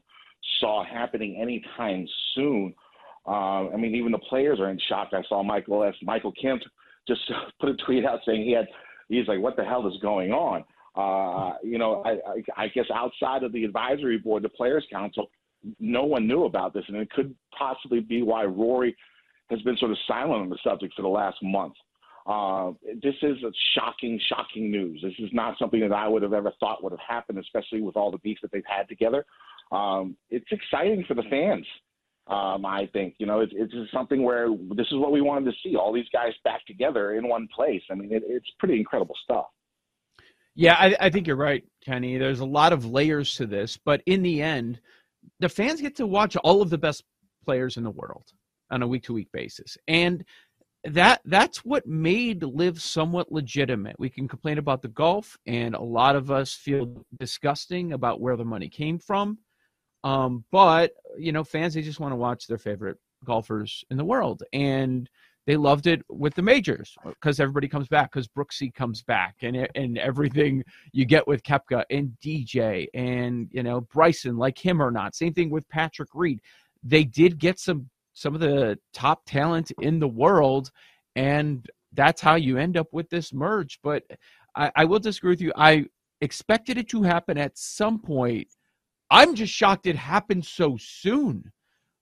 saw 0.61 0.85
happening 0.85 1.37
anytime 1.41 2.07
soon. 2.35 2.75
Uh, 3.27 3.69
I 3.71 3.77
mean, 3.77 3.95
even 3.95 4.13
the 4.13 4.19
players 4.19 4.59
are 4.61 4.71
in 4.71 4.79
shock. 4.89 5.11
I 5.13 5.23
saw 5.29 5.43
Michael 5.43 5.85
S. 5.85 5.95
Michael 6.03 6.33
Kim 6.33 6.61
just 7.07 7.21
put 7.61 7.69
a 7.69 7.77
tweet 7.85 8.05
out 8.05 8.21
saying 8.27 8.45
he 8.45 8.53
had. 8.53 8.67
He's 9.09 9.29
like, 9.29 9.41
"What 9.41 9.57
the 9.57 9.65
hell 9.65 9.87
is 9.87 10.01
going 10.01 10.33
on?" 10.33 10.65
Uh, 10.95 11.57
you 11.63 11.79
know, 11.79 12.03
I, 12.05 12.65
I, 12.65 12.69
guess 12.69 12.85
outside 12.95 13.45
of 13.45 13.53
the 13.53 13.65
advisory 13.65 14.19
board, 14.19 14.43
the 14.43 14.51
Players 14.51 14.87
Council, 14.93 15.31
no 15.81 16.05
one 16.05 16.27
knew 16.27 16.45
about 16.45 16.75
this, 16.75 16.85
and 16.87 16.99
it 16.99 17.11
could 17.11 17.35
possibly 17.57 18.01
be 18.01 18.23
why 18.23 18.45
Rory 18.45 18.95
has 19.49 19.63
been 19.63 19.77
sort 19.79 19.91
of 19.91 19.97
silent 20.07 20.43
on 20.43 20.51
the 20.51 20.59
subject 20.63 20.93
for 20.95 21.01
the 21.01 21.09
last 21.09 21.39
month. 21.43 21.73
Uh, 22.27 22.73
this 23.03 23.15
is 23.23 23.39
shocking, 23.75 24.21
shocking 24.29 24.71
news. 24.71 25.01
This 25.03 25.15
is 25.19 25.31
not 25.33 25.59
something 25.59 25.81
that 25.81 25.93
I 25.93 26.07
would 26.07 26.23
have 26.23 26.35
ever 26.35 26.53
thought 26.61 26.83
would 26.83 26.93
have 26.93 27.01
happened, 27.07 27.39
especially 27.39 27.81
with 27.81 27.97
all 27.97 28.11
the 28.11 28.19
beef 28.19 28.39
that 28.43 28.53
they've 28.53 28.63
had 28.67 28.89
together. 28.89 29.25
Um, 29.73 30.17
it's 30.31 30.47
exciting 30.51 31.05
for 31.09 31.15
the 31.15 31.23
fans. 31.31 31.67
Um, 32.29 32.65
I 32.65 32.89
think 32.93 33.15
you 33.19 33.27
know 33.27 33.41
it, 33.41 33.51
it's 33.53 33.73
something 33.93 34.23
where 34.23 34.49
this 34.77 34.87
is 34.93 34.99
what 34.99 35.11
we 35.11 35.21
wanted 35.21 35.51
to 35.51 35.57
see 35.63 35.75
all 35.75 35.93
these 35.93 36.09
guys 36.13 36.33
back 36.45 36.65
together 36.67 37.15
in 37.15 37.29
one 37.29 37.49
place. 37.55 37.83
I 37.91 37.95
mean, 37.95 38.13
it, 38.13 38.23
it's 38.27 38.47
pretty 38.61 38.77
incredible 38.77 39.17
stuff. 39.25 39.47
Yeah, 40.55 40.75
I, 40.75 40.95
I 41.01 41.11
think 41.11 41.27
you're 41.27 41.37
right, 41.37 41.65
Kenny. 41.85 42.19
There's 42.19 42.41
a 42.41 42.45
lot 42.45 42.73
of 42.73 42.85
layers 42.85 43.35
to 43.37 43.47
this, 43.47 43.79
but 43.83 44.03
in 44.07 44.23
the 44.23 44.43
end, 44.43 44.81
the 45.41 45.49
fans 45.49 45.81
get 45.81 45.97
to 45.97 46.07
watch 46.07 46.37
all 46.37 46.61
of 46.61 46.71
the 46.71 46.79
best 46.79 47.05
players 47.45 47.77
in 47.77 47.85
the 47.85 47.91
world 47.91 48.27
on 48.71 48.83
a 48.83 48.87
week 48.87 49.05
to 49.05 49.15
week 49.15 49.29
basis. 49.33 49.77
And 49.89 50.25
that 50.85 51.23
that's 51.25 51.65
what 51.65 51.87
made 51.87 52.43
LIV 52.43 52.81
somewhat 52.83 53.33
legitimate. 53.33 53.97
We 53.99 54.11
can 54.11 54.29
complain 54.29 54.59
about 54.59 54.83
the 54.83 54.89
golf, 54.89 55.39
and 55.47 55.75
a 55.75 55.83
lot 55.83 56.17
of 56.17 56.31
us 56.31 56.55
feel 56.55 57.05
disgusting 57.19 57.93
about 57.93 58.21
where 58.21 58.37
the 58.37 58.45
money 58.45 58.69
came 58.69 58.99
from. 58.99 59.39
Um, 60.05 60.45
but 60.51 60.93
you 61.19 61.33
know, 61.33 61.45
fans 61.45 61.75
they 61.75 61.83
just 61.83 62.01
want 62.01 62.13
to 62.13 62.17
watch 62.17 62.47
their 62.47 62.59
favorite 62.59 62.99
golfers 63.25 63.85
in 63.91 63.97
the 63.97 64.05
world, 64.05 64.43
and 64.53 65.09
they 65.47 65.57
loved 65.57 65.87
it 65.87 66.03
with 66.09 66.35
the 66.35 66.43
majors 66.43 66.97
because 67.05 67.41
everybody 67.41 67.69
comes 67.69 67.89
back 67.89 68.13
because 68.13 68.29
Brooksy 68.29 68.73
comes 68.73 69.03
back 69.03 69.37
and 69.43 69.69
and 69.75 69.99
everything 69.99 70.65
you 70.93 71.05
get 71.05 71.27
with 71.27 71.43
Koepka 71.43 71.85
and 71.91 72.17
DJ 72.25 72.87
and 72.95 73.49
you 73.53 73.63
know 73.63 73.83
Bryson 73.83 74.37
like 74.37 74.59
him 74.59 74.81
or 74.81 74.91
not. 74.91 75.15
Same 75.15 75.35
thing 75.35 75.51
with 75.51 75.69
Patrick 75.69 76.11
Reed. 76.15 76.41
They 76.83 77.05
did 77.05 77.39
get 77.39 77.59
some 77.59 77.89
some 78.15 78.35
of 78.35 78.41
the 78.41 78.79
top 78.93 79.23
talent 79.27 79.73
in 79.81 79.99
the 79.99 80.09
world, 80.09 80.71
and 81.17 81.69
that's 81.93 82.21
how 82.21 82.37
you 82.37 82.59
end 82.59 82.77
up 82.77 82.93
with 82.93 83.09
this 83.11 83.33
merge. 83.33 83.79
But 83.83 84.05
I, 84.55 84.71
I 84.77 84.85
will 84.85 84.99
disagree 84.99 85.31
with 85.31 85.41
you. 85.41 85.53
I 85.57 85.87
expected 86.21 86.79
it 86.79 86.89
to 86.91 87.03
happen 87.03 87.37
at 87.39 87.59
some 87.59 87.99
point. 87.99 88.49
I'm 89.13 89.35
just 89.35 89.53
shocked 89.53 89.87
it 89.87 89.97
happened 89.97 90.47
so 90.47 90.79
soon. 90.81 91.53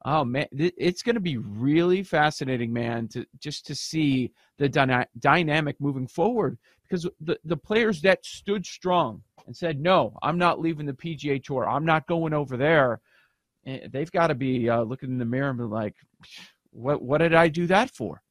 Oh 0.04 0.24
man, 0.24 0.46
it's 0.52 1.02
going 1.02 1.16
to 1.16 1.20
be 1.20 1.36
really 1.36 2.02
fascinating, 2.04 2.72
man, 2.72 3.08
to 3.08 3.26
just 3.38 3.66
to 3.66 3.74
see 3.74 4.32
the 4.58 4.68
dyna- 4.68 5.08
dynamic 5.18 5.76
moving 5.80 6.06
forward 6.06 6.56
because 6.84 7.06
the 7.20 7.36
the 7.44 7.56
players 7.56 8.00
that 8.02 8.24
stood 8.24 8.64
strong 8.64 9.22
and 9.46 9.54
said, 9.54 9.80
"No, 9.80 10.16
I'm 10.22 10.38
not 10.38 10.60
leaving 10.60 10.86
the 10.86 10.94
PGA 10.94 11.42
Tour. 11.42 11.68
I'm 11.68 11.84
not 11.84 12.06
going 12.06 12.32
over 12.32 12.56
there." 12.56 13.00
Eh, 13.66 13.88
they've 13.92 14.10
got 14.12 14.28
to 14.28 14.34
be 14.34 14.70
uh, 14.70 14.82
looking 14.82 15.10
in 15.10 15.18
the 15.18 15.24
mirror 15.24 15.50
and 15.50 15.58
be 15.58 15.64
like, 15.64 15.96
"What 16.70 17.02
what 17.02 17.18
did 17.18 17.34
I 17.34 17.48
do 17.48 17.66
that 17.66 17.90
for?" 17.90 18.22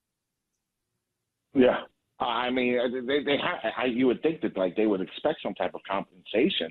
Yeah, 1.54 1.82
I 2.20 2.50
mean, 2.50 3.06
they 3.06 3.24
they 3.24 3.38
ha- 3.38 3.84
you 3.86 4.08
would 4.08 4.24
think 4.24 4.42
that 4.42 4.58
like 4.58 4.76
they 4.76 4.88
would 4.88 5.02
expect 5.02 5.42
some 5.44 5.54
type 5.54 5.76
of 5.76 5.82
compensation. 5.88 6.70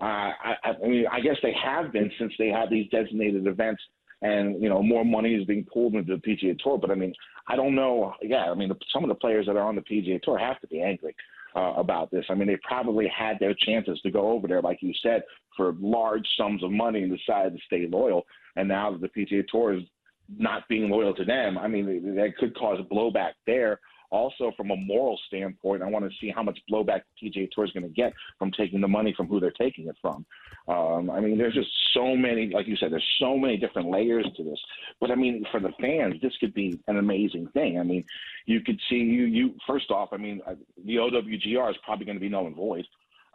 Uh, 0.00 0.04
I, 0.04 0.56
I 0.64 0.86
mean, 0.86 1.06
I 1.10 1.20
guess 1.20 1.36
they 1.42 1.54
have 1.62 1.92
been 1.92 2.10
since 2.18 2.32
they 2.38 2.48
have 2.48 2.70
these 2.70 2.88
designated 2.90 3.46
events 3.46 3.82
and 4.22 4.62
you 4.62 4.68
know 4.68 4.82
more 4.82 5.04
money 5.04 5.34
is 5.34 5.44
being 5.44 5.66
pulled 5.72 5.94
into 5.94 6.16
the 6.16 6.22
PGA 6.22 6.58
Tour. 6.58 6.78
But 6.78 6.90
I 6.90 6.94
mean, 6.94 7.14
I 7.48 7.56
don't 7.56 7.74
know. 7.74 8.14
Yeah, 8.22 8.50
I 8.50 8.54
mean, 8.54 8.68
the, 8.68 8.76
some 8.92 9.04
of 9.04 9.08
the 9.08 9.14
players 9.14 9.46
that 9.46 9.56
are 9.56 9.66
on 9.66 9.76
the 9.76 9.82
PGA 9.82 10.20
Tour 10.22 10.38
have 10.38 10.60
to 10.60 10.66
be 10.66 10.80
angry 10.80 11.14
uh, 11.54 11.74
about 11.76 12.10
this. 12.10 12.24
I 12.28 12.34
mean, 12.34 12.48
they 12.48 12.58
probably 12.66 13.08
had 13.08 13.38
their 13.38 13.54
chances 13.54 14.00
to 14.02 14.10
go 14.10 14.30
over 14.30 14.46
there, 14.46 14.62
like 14.62 14.78
you 14.80 14.92
said, 15.02 15.22
for 15.56 15.74
large 15.80 16.26
sums 16.38 16.62
of 16.62 16.70
money 16.70 17.02
and 17.02 17.16
decided 17.16 17.54
to 17.54 17.58
stay 17.66 17.86
loyal. 17.90 18.26
And 18.56 18.68
now 18.68 18.90
that 18.92 19.00
the 19.00 19.08
PGA 19.08 19.44
Tour 19.48 19.74
is 19.74 19.82
not 20.38 20.68
being 20.68 20.90
loyal 20.90 21.14
to 21.14 21.24
them, 21.24 21.56
I 21.56 21.68
mean, 21.68 22.14
that 22.16 22.36
could 22.38 22.56
cause 22.56 22.78
blowback 22.90 23.32
there. 23.46 23.80
Also, 24.10 24.52
from 24.56 24.70
a 24.70 24.76
moral 24.76 25.18
standpoint, 25.26 25.82
I 25.82 25.86
want 25.86 26.04
to 26.04 26.16
see 26.20 26.30
how 26.34 26.42
much 26.42 26.58
blowback 26.70 27.02
the 27.20 27.30
PGA 27.30 27.50
Tour 27.50 27.64
is 27.64 27.72
going 27.72 27.84
to 27.84 27.88
get 27.88 28.12
from 28.38 28.50
taking 28.52 28.80
the 28.80 28.88
money 28.88 29.14
from 29.16 29.26
who 29.26 29.40
they're 29.40 29.50
taking 29.52 29.88
it 29.88 29.96
from. 30.00 30.24
Um, 30.68 31.10
I 31.10 31.20
mean, 31.20 31.38
there's 31.38 31.54
just 31.54 31.70
so 31.94 32.16
many, 32.16 32.50
like 32.52 32.66
you 32.66 32.76
said, 32.76 32.92
there's 32.92 33.08
so 33.20 33.36
many 33.36 33.56
different 33.56 33.90
layers 33.90 34.26
to 34.36 34.44
this. 34.44 34.58
But 35.00 35.10
I 35.10 35.14
mean, 35.14 35.44
for 35.50 35.60
the 35.60 35.72
fans, 35.80 36.14
this 36.22 36.36
could 36.38 36.54
be 36.54 36.80
an 36.88 36.98
amazing 36.98 37.48
thing. 37.48 37.78
I 37.78 37.82
mean, 37.82 38.04
you 38.46 38.60
could 38.60 38.80
see 38.88 38.96
you. 38.96 39.24
You 39.24 39.54
first 39.66 39.90
off, 39.90 40.10
I 40.12 40.16
mean, 40.16 40.40
uh, 40.46 40.54
the 40.84 40.96
OWGR 40.96 41.70
is 41.70 41.76
probably 41.84 42.06
going 42.06 42.16
to 42.16 42.20
be 42.20 42.28
null 42.28 42.46
and 42.46 42.56
void. 42.56 42.86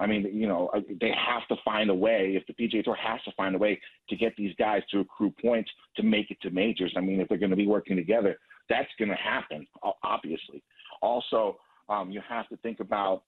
I 0.01 0.07
mean, 0.07 0.27
you 0.33 0.47
know, 0.47 0.71
they 0.99 1.11
have 1.11 1.47
to 1.49 1.61
find 1.63 1.91
a 1.91 1.93
way. 1.93 2.33
If 2.35 2.47
the 2.47 2.53
PGA 2.53 2.83
Tour 2.83 2.95
has 2.95 3.21
to 3.25 3.31
find 3.37 3.53
a 3.53 3.59
way 3.59 3.79
to 4.09 4.15
get 4.15 4.35
these 4.35 4.55
guys 4.57 4.81
to 4.89 5.01
accrue 5.01 5.31
points 5.39 5.69
to 5.97 6.03
make 6.03 6.31
it 6.31 6.41
to 6.41 6.49
majors. 6.49 6.93
I 6.97 7.01
mean, 7.01 7.21
if 7.21 7.29
they're 7.29 7.37
going 7.37 7.51
to 7.51 7.55
be 7.55 7.67
working 7.67 7.95
together, 7.95 8.39
that's 8.71 8.89
going 8.97 9.09
to 9.09 9.15
happen, 9.15 9.67
obviously. 10.03 10.63
Also, 11.01 11.57
um, 11.89 12.09
you 12.09 12.21
have 12.27 12.47
to 12.49 12.57
think 12.57 12.79
about 12.79 13.23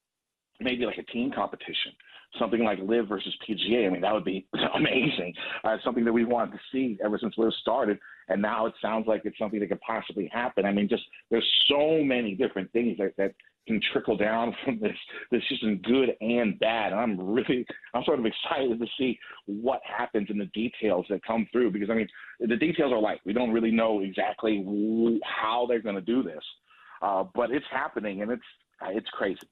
maybe 0.59 0.85
like 0.85 0.97
a 0.97 1.03
team 1.03 1.31
competition, 1.35 1.91
something 2.39 2.63
like 2.63 2.79
LIV 2.79 3.07
versus 3.07 3.35
PGA. 3.47 3.85
I 3.85 3.89
mean, 3.89 4.01
that 4.01 4.13
would 4.13 4.23
be 4.23 4.47
amazing. 4.75 5.33
Uh, 5.63 5.77
something 5.83 6.05
that 6.05 6.13
we 6.13 6.23
wanted 6.23 6.51
to 6.51 6.59
see 6.71 6.97
ever 7.03 7.17
since 7.19 7.33
LIV 7.37 7.53
started, 7.61 7.99
and 8.29 8.41
now 8.41 8.65
it 8.65 8.73
sounds 8.81 9.05
like 9.07 9.21
it's 9.25 9.37
something 9.37 9.59
that 9.59 9.67
could 9.67 9.81
possibly 9.81 10.29
happen. 10.31 10.65
I 10.65 10.71
mean, 10.71 10.87
just 10.87 11.03
there's 11.29 11.47
so 11.67 12.01
many 12.03 12.35
different 12.35 12.71
things 12.71 12.97
that, 12.97 13.13
that 13.17 13.33
can 13.67 13.79
trickle 13.91 14.17
down 14.17 14.55
from 14.65 14.79
this 14.79 14.97
this 15.31 15.41
season, 15.49 15.81
good 15.83 16.15
and 16.21 16.59
bad. 16.59 16.91
And 16.91 17.01
I'm 17.01 17.19
really, 17.19 17.65
I'm 17.93 18.03
sort 18.03 18.19
of 18.19 18.25
excited 18.25 18.79
to 18.79 18.87
see 18.97 19.17
what 19.45 19.81
happens 19.83 20.29
in 20.29 20.37
the 20.37 20.45
details 20.47 21.05
that 21.09 21.23
come 21.25 21.47
through 21.51 21.71
because 21.71 21.89
I 21.89 21.95
mean, 21.95 22.07
the 22.39 22.57
details 22.57 22.91
are 22.91 22.99
light. 22.99 23.19
We 23.25 23.33
don't 23.33 23.51
really 23.51 23.71
know 23.71 24.01
exactly 24.01 24.63
how 25.23 25.65
they're 25.67 25.81
going 25.81 25.95
to 25.95 26.01
do 26.01 26.23
this, 26.23 26.43
uh, 27.01 27.23
but 27.33 27.51
it's 27.51 27.65
happening 27.71 28.21
and 28.21 28.31
it's 28.31 28.43
it's 28.89 29.09
crazy. 29.11 29.47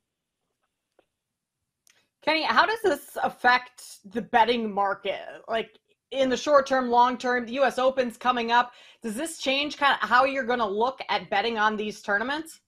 Kenny, 2.23 2.43
how 2.43 2.65
does 2.67 2.81
this 2.83 3.17
affect 3.23 4.11
the 4.13 4.21
betting 4.21 4.71
market? 4.71 5.21
Like 5.47 5.71
in 6.11 6.29
the 6.29 6.37
short 6.37 6.67
term, 6.67 6.89
long 6.89 7.17
term, 7.17 7.45
the 7.45 7.53
U.S. 7.53 7.79
Open's 7.79 8.17
coming 8.17 8.51
up. 8.51 8.73
Does 9.01 9.15
this 9.15 9.39
change 9.39 9.77
kind 9.77 9.97
of 10.01 10.07
how 10.07 10.25
you're 10.25 10.43
going 10.43 10.59
to 10.59 10.65
look 10.65 10.99
at 11.09 11.29
betting 11.29 11.57
on 11.57 11.75
these 11.75 12.01
tournaments? 12.01 12.59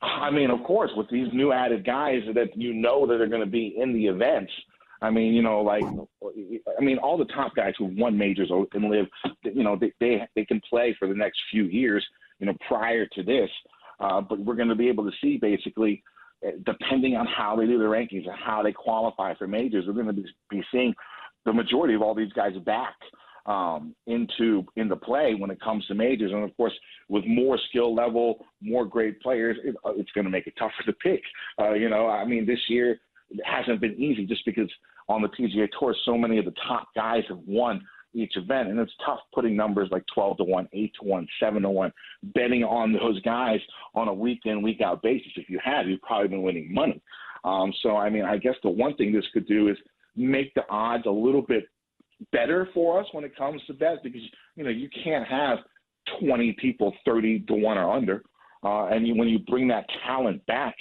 I 0.00 0.30
mean, 0.30 0.50
of 0.50 0.62
course, 0.64 0.90
with 0.96 1.08
these 1.10 1.28
new 1.32 1.52
added 1.52 1.84
guys 1.84 2.22
that 2.34 2.56
you 2.56 2.72
know 2.72 3.06
that 3.06 3.20
are 3.20 3.26
going 3.26 3.40
to 3.40 3.46
be 3.46 3.74
in 3.76 3.92
the 3.92 4.06
events. 4.06 4.52
I 5.00 5.10
mean, 5.10 5.32
you 5.32 5.42
know, 5.42 5.60
like, 5.60 5.84
I 5.84 6.82
mean, 6.82 6.98
all 6.98 7.16
the 7.16 7.24
top 7.26 7.54
guys 7.54 7.74
who 7.78 7.86
won 7.96 8.18
majors 8.18 8.50
and 8.50 8.90
LIV, 8.90 9.06
you 9.44 9.62
know, 9.62 9.76
they 9.76 9.92
they, 10.00 10.22
they 10.34 10.44
can 10.44 10.60
play 10.68 10.94
for 10.98 11.06
the 11.06 11.14
next 11.14 11.38
few 11.50 11.64
years, 11.64 12.04
you 12.40 12.46
know, 12.46 12.54
prior 12.66 13.06
to 13.06 13.22
this. 13.22 13.50
Uh, 14.00 14.20
but 14.20 14.38
we're 14.40 14.54
going 14.54 14.68
to 14.68 14.74
be 14.74 14.88
able 14.88 15.04
to 15.04 15.16
see 15.20 15.36
basically, 15.36 16.02
depending 16.64 17.16
on 17.16 17.26
how 17.26 17.56
they 17.56 17.66
do 17.66 17.78
the 17.78 17.84
rankings 17.84 18.26
and 18.26 18.38
how 18.44 18.62
they 18.62 18.72
qualify 18.72 19.34
for 19.34 19.46
majors, 19.46 19.84
we're 19.86 19.92
going 19.92 20.06
to 20.06 20.12
be, 20.12 20.26
be 20.50 20.62
seeing 20.70 20.94
the 21.44 21.52
majority 21.52 21.94
of 21.94 22.02
all 22.02 22.14
these 22.14 22.32
guys 22.32 22.52
back 22.64 22.94
um, 23.48 23.96
into 24.06 24.64
into 24.76 24.94
play 24.94 25.34
when 25.34 25.50
it 25.50 25.60
comes 25.60 25.84
to 25.86 25.94
majors. 25.94 26.30
And 26.30 26.44
of 26.44 26.56
course, 26.56 26.74
with 27.08 27.24
more 27.26 27.58
skill 27.70 27.94
level, 27.94 28.44
more 28.60 28.84
great 28.84 29.20
players, 29.20 29.56
it, 29.64 29.74
uh, 29.84 29.92
it's 29.96 30.10
going 30.12 30.26
to 30.26 30.30
make 30.30 30.46
it 30.46 30.54
tougher 30.58 30.84
to 30.86 30.92
pick. 30.92 31.22
Uh, 31.58 31.72
you 31.72 31.88
know, 31.88 32.06
I 32.06 32.24
mean, 32.24 32.46
this 32.46 32.60
year 32.68 33.00
it 33.30 33.40
hasn't 33.44 33.80
been 33.80 33.94
easy 33.94 34.26
just 34.26 34.44
because 34.44 34.70
on 35.08 35.22
the 35.22 35.28
PGA 35.28 35.66
Tour, 35.78 35.96
so 36.04 36.16
many 36.16 36.38
of 36.38 36.44
the 36.44 36.54
top 36.68 36.88
guys 36.94 37.24
have 37.28 37.40
won 37.46 37.80
each 38.14 38.36
event, 38.36 38.68
and 38.68 38.78
it's 38.78 38.92
tough 39.04 39.20
putting 39.34 39.56
numbers 39.56 39.88
like 39.90 40.04
12 40.14 40.38
to 40.38 40.44
one, 40.44 40.68
8 40.72 40.92
to 41.00 41.08
one, 41.08 41.26
7 41.40 41.62
to 41.62 41.70
one, 41.70 41.92
betting 42.34 42.64
on 42.64 42.92
those 42.92 43.20
guys 43.22 43.60
on 43.94 44.08
a 44.08 44.14
week 44.14 44.40
in, 44.44 44.62
week 44.62 44.80
out 44.80 45.02
basis. 45.02 45.32
If 45.36 45.48
you 45.48 45.58
have, 45.62 45.86
you've 45.86 46.02
probably 46.02 46.28
been 46.28 46.42
winning 46.42 46.72
money. 46.72 47.00
Um, 47.44 47.72
so, 47.82 47.96
I 47.96 48.10
mean, 48.10 48.24
I 48.24 48.36
guess 48.36 48.54
the 48.62 48.70
one 48.70 48.94
thing 48.96 49.12
this 49.12 49.26
could 49.32 49.46
do 49.46 49.68
is 49.68 49.76
make 50.16 50.52
the 50.54 50.68
odds 50.68 51.04
a 51.06 51.10
little 51.10 51.42
bit 51.42 51.68
better 52.32 52.68
for 52.74 53.00
us 53.00 53.06
when 53.12 53.24
it 53.24 53.36
comes 53.36 53.62
to 53.66 53.74
bets 53.74 54.00
because 54.02 54.22
you 54.56 54.64
know 54.64 54.70
you 54.70 54.88
can't 55.04 55.26
have 55.26 55.58
20 56.20 56.56
people 56.60 56.94
30 57.04 57.40
to 57.40 57.54
one 57.54 57.76
or 57.76 57.90
under, 57.90 58.22
uh, 58.64 58.86
and 58.86 59.06
you, 59.06 59.14
when 59.14 59.28
you 59.28 59.38
bring 59.40 59.68
that 59.68 59.86
talent 60.06 60.44
back 60.46 60.74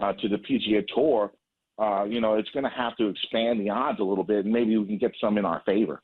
uh, 0.00 0.12
to 0.14 0.28
the 0.28 0.36
PGA 0.36 0.84
Tour, 0.94 1.32
uh, 1.78 2.04
you 2.04 2.20
know 2.20 2.34
it's 2.34 2.50
going 2.50 2.64
to 2.64 2.70
have 2.70 2.96
to 2.96 3.08
expand 3.08 3.60
the 3.60 3.70
odds 3.70 4.00
a 4.00 4.04
little 4.04 4.24
bit, 4.24 4.44
and 4.44 4.52
maybe 4.52 4.76
we 4.76 4.86
can 4.86 4.98
get 4.98 5.12
some 5.20 5.38
in 5.38 5.44
our 5.44 5.62
favor. 5.64 6.02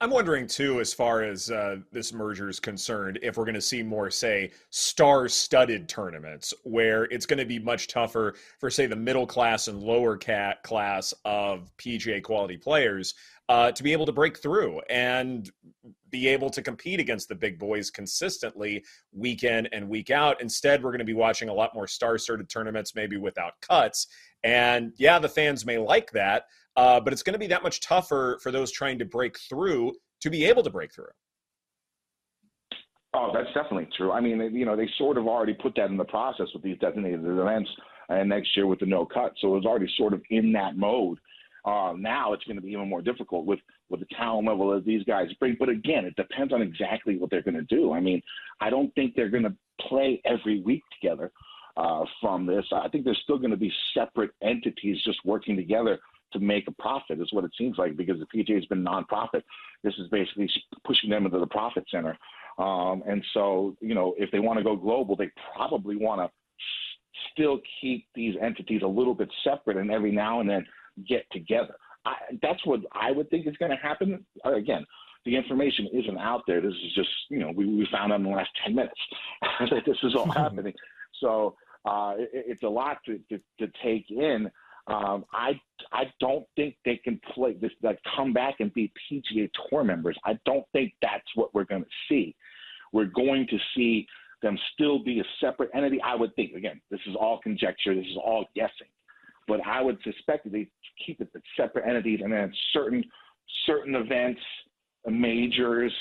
I'm 0.00 0.10
wondering 0.10 0.46
too, 0.46 0.80
as 0.80 0.94
far 0.94 1.24
as 1.24 1.50
uh, 1.50 1.78
this 1.90 2.12
merger 2.12 2.48
is 2.48 2.60
concerned, 2.60 3.18
if 3.20 3.36
we're 3.36 3.44
going 3.44 3.56
to 3.56 3.60
see 3.60 3.82
more, 3.82 4.10
say, 4.10 4.52
star-studded 4.70 5.88
tournaments 5.88 6.54
where 6.62 7.04
it's 7.06 7.26
going 7.26 7.40
to 7.40 7.44
be 7.44 7.58
much 7.58 7.88
tougher 7.88 8.34
for, 8.60 8.70
say, 8.70 8.86
the 8.86 8.94
middle 8.94 9.26
class 9.26 9.66
and 9.66 9.82
lower 9.82 10.16
cat 10.16 10.62
class 10.62 11.12
of 11.24 11.72
PGA 11.78 12.22
quality 12.22 12.56
players 12.56 13.14
uh, 13.48 13.72
to 13.72 13.82
be 13.82 13.92
able 13.92 14.06
to 14.06 14.12
break 14.12 14.38
through 14.38 14.80
and 14.88 15.50
be 16.10 16.28
able 16.28 16.50
to 16.50 16.62
compete 16.62 17.00
against 17.00 17.28
the 17.28 17.34
big 17.34 17.58
boys 17.58 17.90
consistently 17.90 18.84
week 19.12 19.42
in 19.42 19.66
and 19.72 19.88
week 19.88 20.10
out. 20.10 20.40
Instead, 20.40 20.80
we're 20.80 20.92
going 20.92 21.00
to 21.00 21.04
be 21.04 21.12
watching 21.12 21.48
a 21.48 21.54
lot 21.54 21.74
more 21.74 21.88
star-studded 21.88 22.48
tournaments, 22.48 22.94
maybe 22.94 23.16
without 23.16 23.54
cuts. 23.62 24.06
And 24.44 24.92
yeah, 24.96 25.18
the 25.18 25.28
fans 25.28 25.66
may 25.66 25.78
like 25.78 26.12
that, 26.12 26.44
uh, 26.78 27.00
but 27.00 27.12
it's 27.12 27.24
going 27.24 27.32
to 27.32 27.40
be 27.40 27.48
that 27.48 27.64
much 27.64 27.80
tougher 27.80 28.38
for 28.40 28.52
those 28.52 28.70
trying 28.70 29.00
to 29.00 29.04
break 29.04 29.36
through 29.36 29.92
to 30.20 30.30
be 30.30 30.44
able 30.44 30.62
to 30.62 30.70
break 30.70 30.94
through. 30.94 31.10
Oh, 33.14 33.32
that's 33.34 33.52
definitely 33.52 33.88
true. 33.96 34.12
I 34.12 34.20
mean, 34.20 34.38
you 34.54 34.64
know, 34.64 34.76
they 34.76 34.88
sort 34.96 35.18
of 35.18 35.26
already 35.26 35.54
put 35.54 35.74
that 35.74 35.90
in 35.90 35.96
the 35.96 36.04
process 36.04 36.46
with 36.54 36.62
these 36.62 36.78
designated 36.78 37.24
events, 37.24 37.68
and 38.10 38.28
next 38.28 38.56
year 38.56 38.68
with 38.68 38.78
the 38.78 38.86
no 38.86 39.04
cut. 39.04 39.32
So 39.40 39.48
it 39.48 39.56
was 39.56 39.66
already 39.66 39.90
sort 39.96 40.12
of 40.12 40.22
in 40.30 40.52
that 40.52 40.76
mode. 40.76 41.18
Uh, 41.64 41.94
now 41.98 42.32
it's 42.32 42.44
going 42.44 42.56
to 42.56 42.62
be 42.62 42.70
even 42.70 42.88
more 42.88 43.02
difficult 43.02 43.44
with 43.44 43.58
with 43.90 43.98
the 43.98 44.06
talent 44.16 44.46
level 44.46 44.70
that 44.70 44.84
these 44.84 45.02
guys 45.02 45.26
bring. 45.40 45.56
But 45.58 45.70
again, 45.70 46.04
it 46.04 46.14
depends 46.14 46.52
on 46.52 46.62
exactly 46.62 47.18
what 47.18 47.30
they're 47.30 47.42
going 47.42 47.54
to 47.54 47.62
do. 47.62 47.92
I 47.92 47.98
mean, 47.98 48.22
I 48.60 48.70
don't 48.70 48.94
think 48.94 49.16
they're 49.16 49.30
going 49.30 49.42
to 49.42 49.54
play 49.80 50.22
every 50.24 50.60
week 50.60 50.84
together 51.00 51.32
uh, 51.76 52.04
from 52.20 52.46
this. 52.46 52.66
I 52.72 52.88
think 52.88 53.04
there's 53.04 53.20
still 53.24 53.38
going 53.38 53.50
to 53.50 53.56
be 53.56 53.72
separate 53.94 54.30
entities 54.42 55.02
just 55.02 55.18
working 55.24 55.56
together 55.56 55.98
to 56.32 56.40
make 56.40 56.68
a 56.68 56.72
profit 56.72 57.20
is 57.20 57.32
what 57.32 57.44
it 57.44 57.52
seems 57.56 57.78
like 57.78 57.96
because 57.96 58.18
the 58.18 58.26
PGA 58.26 58.56
has 58.56 58.66
been 58.66 58.84
nonprofit. 58.84 59.42
This 59.82 59.94
is 59.98 60.08
basically 60.08 60.50
pushing 60.84 61.10
them 61.10 61.26
into 61.26 61.38
the 61.38 61.46
profit 61.46 61.84
center. 61.90 62.16
Um, 62.58 63.02
and 63.06 63.24
so, 63.34 63.76
you 63.80 63.94
know, 63.94 64.14
if 64.18 64.30
they 64.30 64.40
want 64.40 64.58
to 64.58 64.64
go 64.64 64.76
global, 64.76 65.16
they 65.16 65.30
probably 65.54 65.96
want 65.96 66.20
to 66.20 66.30
still 67.32 67.60
keep 67.80 68.06
these 68.14 68.34
entities 68.40 68.82
a 68.82 68.86
little 68.86 69.14
bit 69.14 69.30
separate 69.44 69.76
and 69.76 69.90
every 69.90 70.12
now 70.12 70.40
and 70.40 70.48
then 70.48 70.66
get 71.08 71.24
together. 71.30 71.74
I, 72.04 72.14
that's 72.42 72.64
what 72.66 72.80
I 72.92 73.12
would 73.12 73.30
think 73.30 73.46
is 73.46 73.56
going 73.56 73.70
to 73.70 73.76
happen. 73.76 74.24
Again, 74.44 74.84
the 75.24 75.36
information 75.36 75.88
isn't 75.92 76.18
out 76.18 76.42
there. 76.46 76.60
This 76.60 76.72
is 76.72 76.94
just, 76.94 77.10
you 77.28 77.38
know, 77.38 77.52
we, 77.54 77.66
we 77.66 77.86
found 77.92 78.12
out 78.12 78.20
in 78.20 78.24
the 78.24 78.30
last 78.30 78.50
10 78.64 78.74
minutes 78.74 79.00
that 79.60 79.82
this 79.86 79.98
is 80.02 80.14
all 80.14 80.30
happening. 80.30 80.72
So 81.20 81.56
uh, 81.84 82.14
it, 82.16 82.30
it's 82.32 82.62
a 82.62 82.68
lot 82.68 82.98
to, 83.06 83.18
to, 83.30 83.38
to 83.60 83.72
take 83.82 84.10
in. 84.10 84.50
Um, 84.88 85.26
I 85.32 85.60
I 85.92 86.04
don't 86.18 86.46
think 86.56 86.76
they 86.84 86.96
can 86.96 87.20
play 87.34 87.54
this 87.54 87.70
like 87.82 87.98
come 88.16 88.32
back 88.32 88.56
and 88.60 88.72
be 88.72 88.90
PGA 89.10 89.50
Tour 89.68 89.84
members. 89.84 90.16
I 90.24 90.38
don't 90.46 90.64
think 90.72 90.94
that's 91.02 91.26
what 91.34 91.54
we're 91.54 91.64
going 91.64 91.82
to 91.82 91.90
see. 92.08 92.34
We're 92.92 93.04
going 93.04 93.46
to 93.48 93.58
see 93.76 94.06
them 94.40 94.58
still 94.72 95.02
be 95.02 95.20
a 95.20 95.24
separate 95.40 95.70
entity. 95.74 96.00
I 96.02 96.14
would 96.14 96.34
think 96.36 96.54
again, 96.54 96.80
this 96.90 97.00
is 97.06 97.14
all 97.20 97.38
conjecture. 97.42 97.94
This 97.94 98.06
is 98.06 98.16
all 98.16 98.46
guessing, 98.56 98.88
but 99.46 99.60
I 99.66 99.82
would 99.82 99.98
suspect 100.02 100.44
that 100.44 100.52
they 100.52 100.68
keep 101.04 101.20
it 101.20 101.28
separate 101.54 101.86
entities, 101.86 102.20
and 102.22 102.32
then 102.32 102.50
certain 102.72 103.04
certain 103.66 103.94
events, 103.94 104.40
majors, 105.06 105.92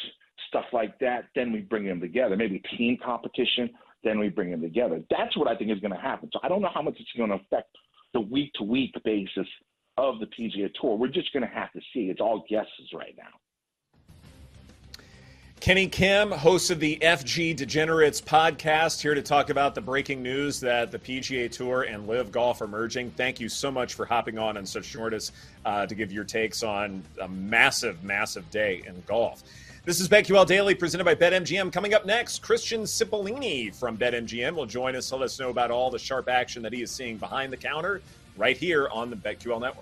stuff 0.47 0.65
like 0.71 0.97
that. 0.99 1.25
Then 1.35 1.51
we 1.51 1.59
bring 1.59 1.85
them 1.85 1.99
together. 1.99 2.37
Maybe 2.37 2.61
team 2.77 2.97
competition. 3.03 3.69
Then 4.05 4.17
we 4.17 4.29
bring 4.29 4.51
them 4.51 4.61
together. 4.61 5.01
That's 5.09 5.35
what 5.35 5.49
I 5.49 5.57
think 5.57 5.71
is 5.71 5.79
going 5.79 5.93
to 5.93 5.99
happen. 5.99 6.29
So 6.31 6.39
I 6.41 6.47
don't 6.47 6.61
know 6.61 6.69
how 6.73 6.81
much 6.81 6.95
it's 6.99 7.09
going 7.17 7.31
to 7.31 7.35
affect 7.35 7.75
the 8.13 8.21
week 8.21 8.53
to 8.53 8.63
week 8.63 8.93
basis 9.03 9.47
of 9.97 10.19
the 10.19 10.27
PGA 10.27 10.69
Tour. 10.79 10.95
We're 10.95 11.07
just 11.07 11.33
going 11.33 11.43
to 11.43 11.53
have 11.53 11.71
to 11.73 11.81
see. 11.93 12.09
It's 12.09 12.21
all 12.21 12.45
guesses 12.49 12.93
right 12.93 13.15
now. 13.17 13.23
Kenny 15.59 15.87
Kim, 15.87 16.29
host 16.29 16.69
of 16.69 16.79
the 16.79 16.99
FG 17.01 17.55
Degenerates 17.55 18.21
podcast, 18.21 19.01
here 19.01 19.15
to 19.15 19.23
talk 19.23 19.49
about 19.49 19.73
the 19.73 19.81
breaking 19.81 20.21
news 20.21 20.59
that 20.59 20.91
the 20.91 20.99
PGA 20.99 21.51
Tour 21.51 21.81
and 21.81 22.07
LIV 22.07 22.31
Golf 22.31 22.61
are 22.61 22.67
merging. 22.67 23.09
Thank 23.09 23.39
you 23.39 23.49
so 23.49 23.71
much 23.71 23.95
for 23.95 24.05
hopping 24.05 24.37
on 24.37 24.55
on 24.55 24.67
such 24.67 24.85
short 24.85 25.13
notice 25.17 25.31
uh, 25.65 25.85
to 25.87 25.95
give 25.95 26.11
your 26.11 26.23
takes 26.23 26.61
on 26.61 27.03
a 27.19 27.27
massive, 27.27 28.03
massive 28.03 28.49
day 28.51 28.83
in 28.85 29.01
golf. 29.07 29.43
This 29.87 30.01
is 30.01 30.09
BetQL 30.09 30.45
Daily 30.45 30.75
presented 30.75 31.05
by 31.05 31.15
BetMGM. 31.15 31.71
Coming 31.71 31.93
up 31.93 32.05
next, 32.05 32.41
Christian 32.41 32.81
Cipollini 32.81 33.73
from 33.73 33.97
BetMGM 33.97 34.53
will 34.53 34.65
join 34.65 34.97
us 34.97 35.07
to 35.07 35.15
let 35.15 35.23
us 35.23 35.39
know 35.39 35.49
about 35.49 35.71
all 35.71 35.89
the 35.89 35.97
sharp 35.97 36.27
action 36.27 36.61
that 36.63 36.73
he 36.73 36.81
is 36.81 36.91
seeing 36.91 37.15
behind 37.15 37.53
the 37.53 37.57
counter 37.57 38.01
right 38.35 38.57
here 38.57 38.89
on 38.89 39.09
the 39.09 39.15
BetQL 39.15 39.61
Network. 39.61 39.75